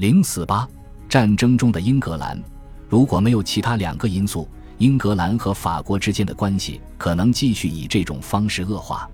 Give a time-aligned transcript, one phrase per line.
[0.00, 0.66] 零四八
[1.10, 2.42] 战争中的英格兰，
[2.88, 9.06] 如果没有其他两个因素，英格兰和法国之间的关系可能继续以这种方式恶化。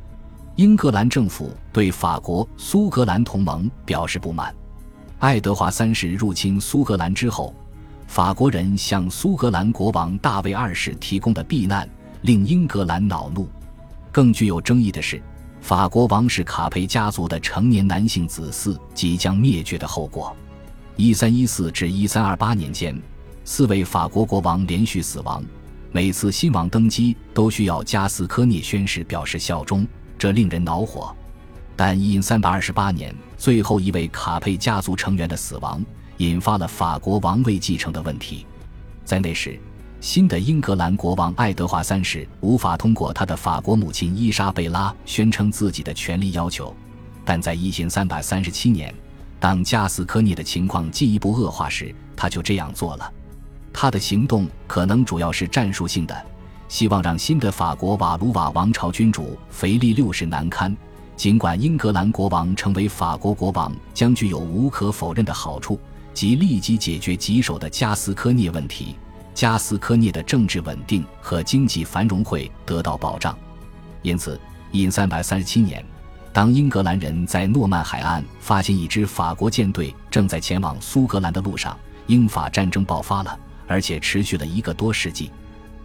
[0.55, 4.55] 英格兰政府对法国苏格兰同盟表示不满。
[5.19, 7.53] 爱德华三世入侵苏格兰之后，
[8.07, 11.89] 法国人向苏格兰国王大卫二世提供的避难
[12.21, 13.49] 令英格兰恼怒。
[14.13, 15.21] 更具有争议的是，
[15.61, 20.33] 法国王室卡佩家族的成年男性子嗣即将灭绝的后果。
[20.99, 22.99] 一三一四至一三二八年间，
[23.45, 25.45] 四位法国国王连续死亡，
[25.93, 31.15] 每次新王登基都需要加斯科涅宣誓表示效忠，这令人恼火。
[31.77, 35.85] 但因三百二八年最后一位卡佩家族成员的死亡，
[36.17, 38.47] 引发了法国王位继承的问题。
[39.05, 39.61] 在那时，
[40.01, 46.75] 新的英格兰国王爱德华三世无法通过他的法国母亲伊莎贝拉宣称自己的权利要求。
[47.23, 48.95] 但在一千三百三七年，
[49.39, 53.13] 当加斯科涅的情况进一步恶化时，他就这样做了。
[53.73, 56.27] 他的行动可能主要是战术性的，
[56.69, 60.75] 希望让新的法国瓦卢瓦王朝君主腓力六世难堪。
[61.17, 65.79] 尽管英格兰国王成为法国国王将具有无可否认的好处，
[66.13, 68.97] 即立即解决棘手的加斯科涅问题，
[69.35, 73.37] 加斯科涅的政治稳定和经济繁荣会得到保障。
[74.03, 74.39] 因此，
[74.73, 75.85] 因三百三十七年，
[76.37, 81.75] 当英格兰人在诺曼海岸发现一支法国舰队正在前往苏格兰的路上，
[82.09, 85.31] 英法战争爆发了，而且持续了一个多世纪。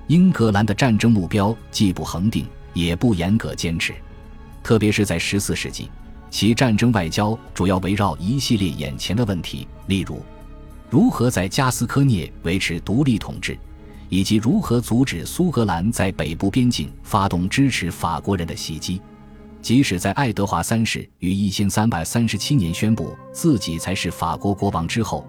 [0.08, 3.94] 英格兰的战争目标既不恒定，也不严格坚持。
[4.62, 5.90] 特别是在十四世纪，
[6.30, 10.22] 其战争外交主要围绕一系列眼前的问题，例如
[10.90, 13.58] 如何在加斯科涅维持独立统治，
[14.10, 19.02] 以及如何阻止苏格兰在北部边境发动支持法国人的袭击。
[19.62, 25.26] 即使在爱德华三世于一千三百三十七年宣布自己才是法国国王之后，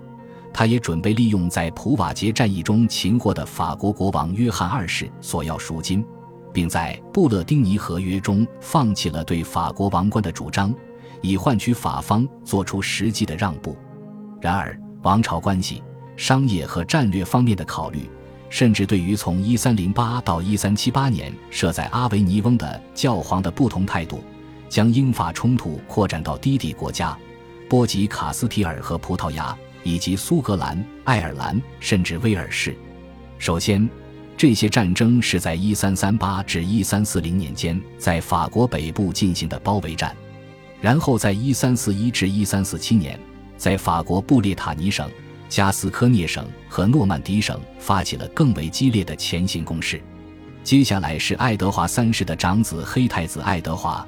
[0.53, 6.05] 他也准备利用在普瓦捷战役中擒获的法国国王约翰二世索要赎金。
[6.55, 10.75] 并在布勒丁尼合约中放弃了对法国王冠的主张，
[11.23, 13.75] 以换取法方做出实际的让步。
[14.39, 15.83] 然而，王朝关系、
[16.15, 18.01] 商业和战略方面的考虑，
[18.53, 24.23] 甚至对于从1308到1378年设在阿维尼翁的教皇的不同态度，
[24.69, 27.17] 将英法冲突扩展到低地国家，
[27.67, 32.77] 波及卡斯提尔和葡萄牙，以及苏格兰、爱尔兰，甚至威尔士。
[33.39, 33.89] 首先。
[34.35, 40.17] 这些战争是在1338至1340年间在法国北部进行的包围战，
[40.81, 43.21] 然后在1341至1347年，
[43.57, 45.09] 在法国布列塔尼省、
[45.53, 50.03] 加斯科涅省和诺曼底省发起了更为激烈的前行攻势。
[50.65, 54.07] 接下来是爱德华三世的长子黑太子爱德华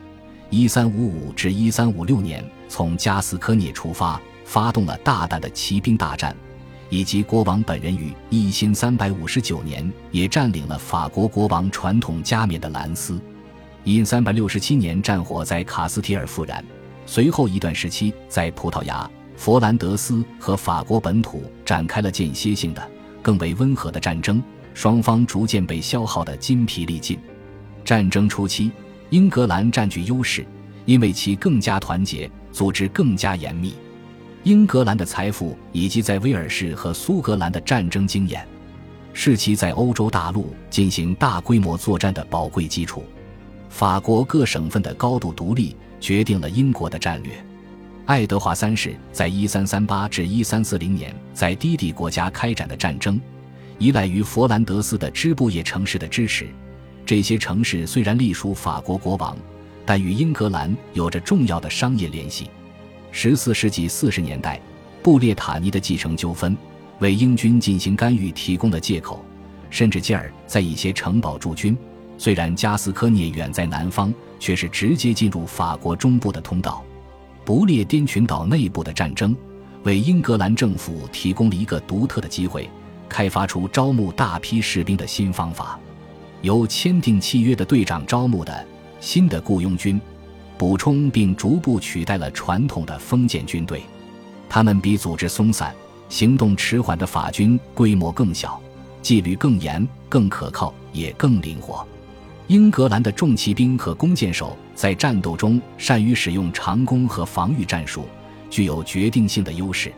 [0.51, 6.35] ，1355至1356年从加斯科涅出发，发动了大胆的骑兵大战。
[6.89, 13.21] 以及国王本人于一千三百五九年也占领了法国国王传统加冕的兰斯。
[13.83, 16.65] 因三百六十七年战火在卡斯提尔复燃，
[17.05, 22.91] 随后一段时期在葡萄牙、佛兰德斯和法国本土展开了间歇性的、
[23.21, 27.19] 更为温和的战争，双方逐渐被消耗得筋疲力尽。
[27.85, 28.71] 战争初期，
[29.11, 30.47] 英格兰占据优势，
[30.85, 33.75] 因为其更加团结，组织更加严密。
[34.45, 38.47] 英格兰的财富以及在威尔士和苏格兰的战争经验，
[39.13, 43.05] 是其在欧洲大陆进行大规模作战的宝贵基础。
[43.69, 47.33] 法国各省份的高度独立决定了英国的战略。
[48.07, 53.19] 爱德华三世在1338至1340年在低地国家开展的战争，
[53.79, 56.47] 依赖于佛兰德斯的织布业城市的支持。
[57.07, 59.35] 这些城市虽然隶属法国国王，
[59.87, 62.51] 但与英格兰有着重要的商业联系。
[63.11, 64.61] 十四世纪四十年代，
[65.03, 66.55] 布列塔尼的继承纠纷
[66.99, 69.25] 为英军进行干预提供了借口，
[69.71, 71.75] 甚至进而在一些城堡驻军。
[72.19, 76.85] 虽然加斯科涅远在南方，却是直接进入法国中部的通道。
[77.45, 79.37] 不列颠群岛内部的战争
[79.83, 82.69] 为英格兰政府提供了一个独特的机会，
[83.09, 85.79] 开发出招募大批士兵的新方法。
[86.43, 88.67] 由签订契约的队长招募的
[89.01, 90.01] 新的雇佣军。
[90.57, 93.83] 补充并逐步取代了传统的封建军队，
[94.49, 95.75] 他们比组织松散、
[96.09, 98.59] 行动迟缓的法军规模更小，
[99.03, 101.85] 纪律更严、更可靠，也更灵活。
[102.47, 108.07] 英格兰的重骑兵和弓箭手在战斗中善于使用长弓和防御战术，
[108.51, 109.93] 具有决定性的优势。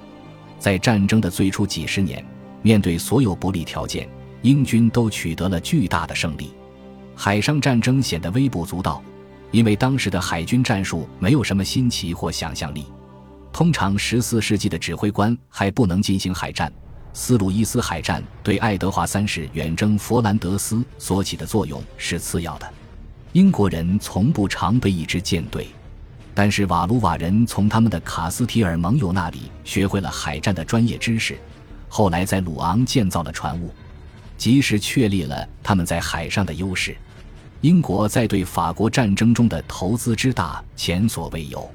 [0.58, 2.24] 在战争的最初几十年，
[2.62, 4.08] 面对所有不利条件，
[4.42, 6.52] 英军都取得了巨大的胜利。
[7.16, 9.02] 海上战争显得微不足道。
[9.52, 12.84] 因为当时的海军战术没有什么新奇或想象力，
[13.52, 16.70] 通常，十四世纪的指挥官还不能进行海战。
[17.18, 22.70] 斯鲁伊斯海战对爱德华三世远征佛兰德斯所起的作用是次要的。
[23.32, 25.66] 英国人从不常备一支舰队，
[26.34, 31.38] 但是瓦卢瓦人从他们的卡斯提尔盟友那里学会了海战的专业知识，
[31.88, 33.72] 后来在鲁昂建造了船坞，
[34.36, 36.94] 及时确立了他们在海上的优势。
[37.62, 41.66] 英国在对法国战争中的投资之大，前所未有。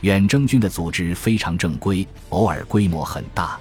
[0.00, 3.60] 远征军的组织非常正规，偶尔规模很大。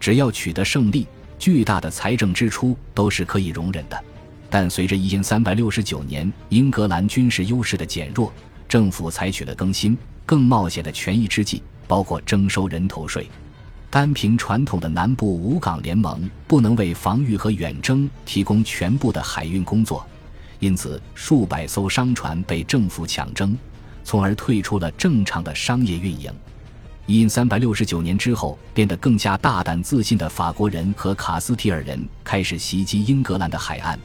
[0.00, 1.06] 只要取得胜利，
[1.38, 4.04] 巨大的财政支出都是可以容忍的。
[4.48, 8.32] 但随着一千三百六九年英格兰军事优势的减弱，
[8.68, 13.28] 政府采取了更新、更冒险的权宜之计，包括征收人头税。
[13.90, 20.06] 单凭传统的南部五港联盟，不能为防御和远征提供全部的海运工作，
[20.60, 23.56] 因此数百艘商船被政府抢征。
[24.02, 26.32] 从而退出了正常的商业运营。
[27.14, 33.98] 因三百六十九年之后，变得更加大胆自信的法国人和卡斯提尔人开始袭击英格兰的海岸，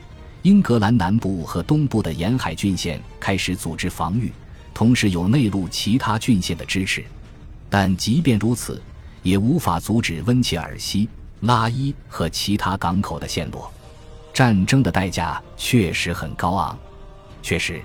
[0.44, 4.32] 英格兰南部和东部的沿海郡县开始组织防御，
[4.74, 7.04] 同时有内陆其他郡县的支持。
[7.70, 8.82] 但即便如此，
[9.24, 11.10] 也无法阻止温切尔西、
[11.42, 13.72] 拉伊和其他港口的陷落。
[14.34, 16.78] 战争的代价确实很高昂，
[17.42, 17.82] 确实。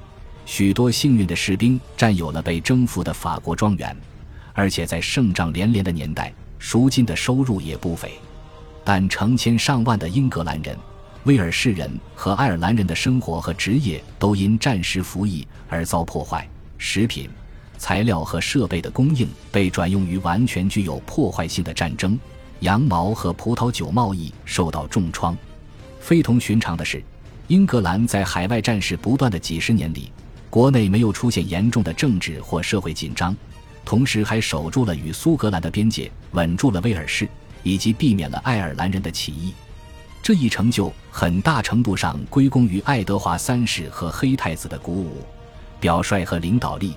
[0.47, 3.97] 许多幸运的士兵占有了被征服的法国庄园，
[4.61, 8.13] 而且在胜仗连连的年代，赎金的收入也不菲。
[8.85, 10.77] 但成千上万的英格兰人、
[11.25, 16.47] 威尔士人和爱尔兰人的生活和职业都因战时服役而遭破坏，
[16.77, 17.31] 食品、
[17.79, 22.21] 材料和设备的供应被转用于完全具有破坏性的战争，
[22.59, 25.35] 羊毛和葡萄酒贸易受到重创。
[26.01, 27.03] 非同寻常的是，
[27.49, 30.13] 英格兰在海外战事不断的几十年里。
[30.51, 33.35] 国内没有出现严重的政治或社会紧张，
[33.85, 37.29] 同时还守住了与苏格兰的边界，稳住了威尔士，
[37.63, 39.55] 以及避免了爱尔兰人的起义。
[40.23, 45.25] 这一成就很大程度上归功于爱德华三世和黑太子的鼓舞、
[45.81, 46.95] 表率和领导力，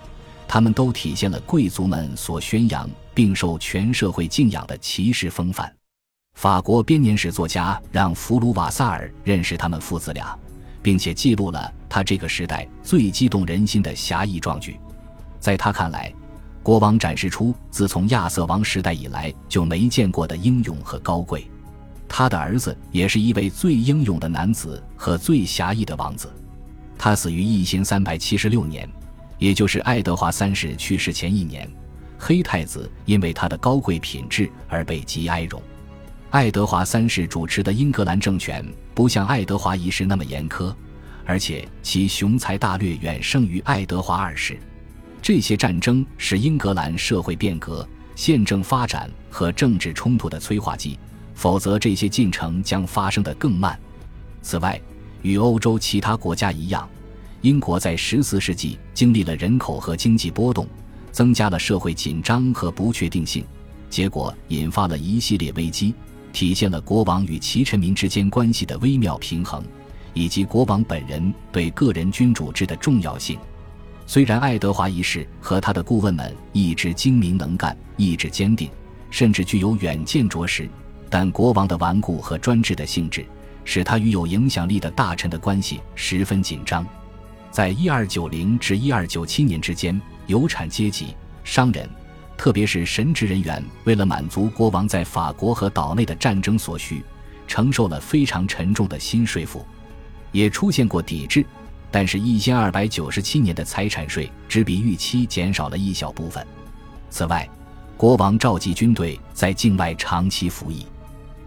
[0.48, 5.74] 他们都体现了贵族们所宣扬并受全社会敬仰的骑士风范。
[6.36, 10.38] 法国编年史作家让弗鲁瓦萨尔认识他们父子俩。
[10.84, 14.78] 并且记录了他这个时代最激动人心的侠义壮举。
[15.40, 16.14] 在他看来，
[16.63, 21.45] 国王展示出自从亚瑟王时代以来就没见过的英勇和高贵。
[22.07, 26.31] 他的儿子也是一位最英勇的男子和最侠义的王子。
[26.98, 28.89] 他死于一千三百七十六年，
[29.38, 31.69] 也就是爱德华三世去世前一年。
[32.18, 35.62] 黑太子因为他的高贵品质而被极哀荣。
[36.30, 40.74] 爱德华三世主持的英格兰政权不像爱德华一世那么严苛，
[41.25, 44.57] 而且其雄才大略远胜于爱德华二世。
[45.24, 51.00] 这些战争是英格兰社会变革、宪政发展和政治冲突的催化剂，
[51.34, 53.80] 否则这些进程将发生的更慢。
[54.42, 54.78] 此外，
[55.22, 56.86] 与欧洲其他国家一样，
[57.40, 60.68] 英国在十四世纪经历了人口和经济波动，
[61.14, 63.46] 增加了社会紧张和不确定性，
[63.90, 65.96] 结果引发了一系列危机。
[66.34, 69.64] 体现了国王与其臣民之间关系的微妙平衡，
[70.14, 73.40] 以及国王本人对个人君主制的重要性。
[74.06, 78.70] 虽然爱德华一世和他的顾问们意志精明能干、意志坚定，
[79.10, 80.70] 甚至具有远见卓识，
[81.10, 83.25] 但国王的顽固和专制的性质
[83.66, 86.86] 使他与有影响力的大臣的关系十分紧张。
[87.50, 91.89] 在一二九零至一二九七年之间，有产阶级、商人。
[92.36, 97.01] 特别是神职人员，为了满足国王在法国和岛内的战争所需，
[97.48, 99.66] 承受了非常沉重的新税负，
[100.32, 101.46] 也出现过抵制。
[101.94, 106.44] 但是，一千二百九十七年的财产税只比预期减少了一小部分。
[107.12, 107.48] 此外，
[107.96, 110.88] 国王召集军队在境外长期服役，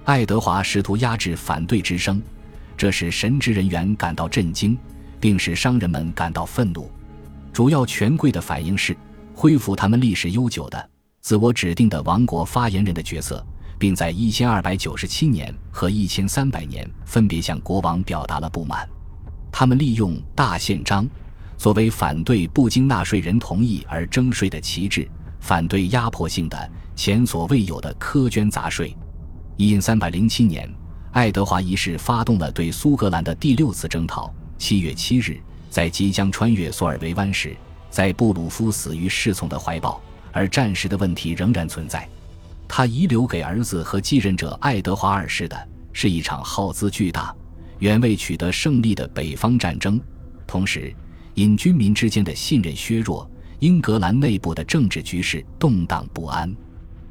[0.04, 2.22] 爱德华试图压制反对之声，
[2.76, 4.78] 这使神职人员感到震惊，
[5.18, 6.88] 并使商人们感到愤怒。
[7.52, 8.96] 主要权贵的反应是。
[9.38, 13.46] 恢复他们历史悠久的自我指定的王国发言人的角色，
[13.78, 18.88] 并在一千二百九十七年和一千三百年分别向国王表达了不满。
[19.58, 21.08] 他们利用大宪章
[21.56, 25.08] 作为反对不经纳税人同意而征税的旗帜，
[25.40, 28.94] 反对压迫性的、前所未有的苛捐杂税。
[29.56, 30.70] 一三百零七年，
[31.10, 34.30] 爱德华一世发动了对苏格兰的第六次征讨。
[34.58, 37.56] 七月七日，在即将穿越索尔维湾时。
[37.88, 39.98] 在布鲁夫死于侍从的怀抱，
[40.32, 42.06] 而战时的问题仍然存在。
[42.68, 47.34] 他遗留给儿子和继任者爱德华二世的是一场耗资巨大、
[47.80, 50.00] 远未取得胜利的北方战争。
[50.46, 50.94] 同时，
[51.34, 56.54] 因军民之间的信任削弱，英格兰内部的政治局势动荡不安。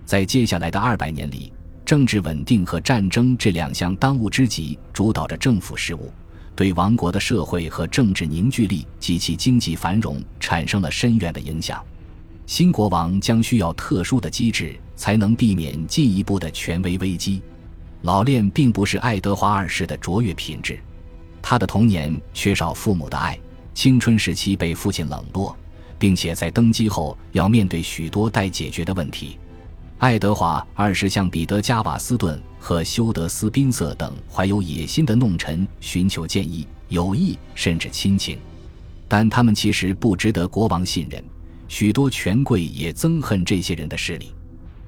[0.06, 1.52] 在接下来的二百年里，
[1.84, 6.12] 政治稳定和战争这两项当务之急主导着政府事务，
[6.56, 11.84] 对王国的社会和政治凝聚力及其经济繁荣产生了深远的影响。
[12.46, 17.42] 新国王将需要特殊的机制，才能避免进一步的权威危机。
[18.06, 20.80] 老练并不是爱德华二世的卓越品质，
[21.42, 23.36] 他的童年缺少父母的爱，
[23.74, 25.58] 青春时期被父亲冷落，
[25.98, 29.40] 并且在登基后要面对许多待解决的问题。
[29.98, 38.38] 爱德华二世向彼得·加瓦斯顿和休德斯·宾瑟等怀有野心的弄臣寻求建议、友谊甚至亲情，
[39.08, 41.24] 但他们其实不值得国王信任。
[41.68, 44.32] 许多权贵也憎恨这些人的势力，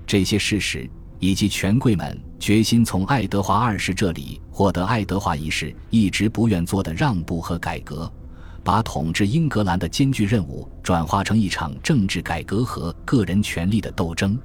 [0.05, 0.87] 这些事实
[1.19, 8.11] 以及权贵们决心从爱德华二世这里获得爱德华一世一直不愿做的让步和改革，
[8.63, 14.37] 把统治英格兰的艰巨任务转化成一场政治改革和个人权力的斗争。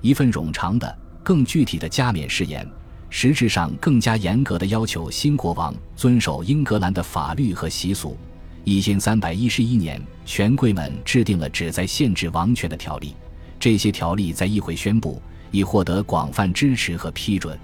[0.00, 2.66] 一份冗长的、更具体的加冕誓言，
[3.10, 8.16] 实质上更加严格的要求新国王遵守英格兰的法律和习俗。
[8.64, 13.14] 一千三百一十一年，权贵们制定了旨在限制王权的条例。
[13.58, 15.20] 这些条例在议会宣布，
[15.50, 17.58] 以获得广泛支持和批准。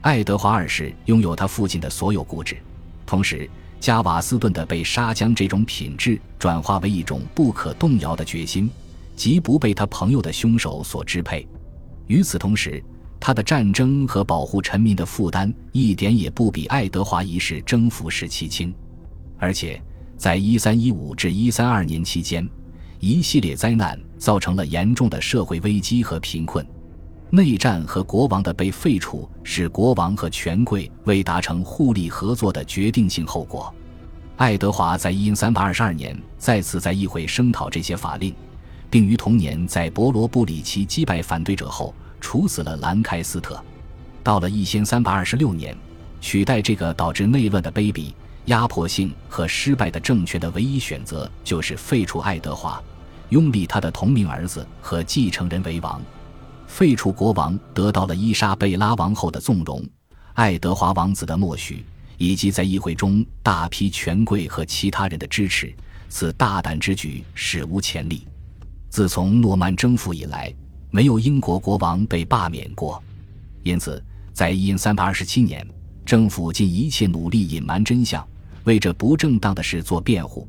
[0.00, 2.56] 爱德华二世拥有他父亲的所有固执，
[3.06, 3.48] 同时
[3.80, 8.70] 加瓦斯顿的被杀将这种品质转化为一种不可动摇的决心，
[9.16, 11.46] 即不被他朋友的凶手所支配。
[12.06, 12.82] 与此同时，
[13.18, 18.74] 他的战争和保护臣民的负担一点也不比爱德华一世征服时期轻，
[19.38, 19.80] 而且。
[20.16, 22.48] 在一三一五至一三二年期间，
[23.00, 26.64] 一系列灾难造成了严重的社会危机和贫困。
[27.30, 33.74] 内战和国王的被废除是国王和权贵未达成互利合作的决定性后果。
[34.36, 38.34] 爱德华在一三二二年再次在议会声讨这些法令，
[38.90, 43.60] 并于同年在伯罗布里奇击败反对者后处死了兰开斯特。
[44.22, 45.76] 到了一千三百二十六年，
[46.20, 48.12] 取代这个导致内乱的卑鄙。
[48.46, 52.78] 压迫性和失败的政权的唯一选择就是废除爱德华，
[53.30, 55.98] 拥立他的同名儿子和继承人为王。
[56.74, 59.80] 废除国王得到了伊莎贝拉王后的纵容，
[60.32, 61.86] 爱德华王子的默许，
[62.18, 65.72] 以及在议会中大批权贵和其他人的支持。
[66.08, 68.26] 此大胆之举史无前例。
[68.90, 70.52] 自从诺曼征服以来，
[70.90, 73.00] 没有英国国王被罢免过。
[73.62, 75.64] 因此，在一三二七年，
[76.04, 78.26] 政府尽一切努力隐瞒真相。
[78.64, 80.48] 为这不正当的事做辩护，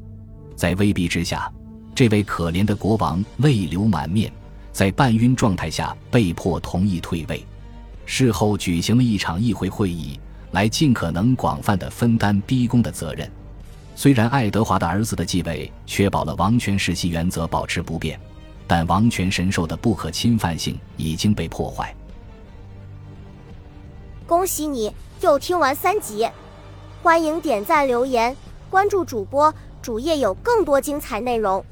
[0.55, 1.53] 在威逼之下，
[1.93, 4.33] 这位可怜的国王泪流满面，
[4.75, 7.41] 在半晕状态下被迫同意退位。
[8.05, 10.19] 事后举行了一场议会会议，
[10.51, 13.31] 来尽可能广泛的分担逼宫的责任。
[13.95, 18.19] 虽然爱德华的儿子的继位确保了王权世袭原则保持不变，
[18.67, 21.95] 但王权神授的不可侵犯性已经被破坏。
[24.27, 26.27] 恭喜你又听完三集。
[27.01, 28.35] 欢迎点赞、留言、
[28.69, 31.63] 关注主播，主页有更多精彩内容。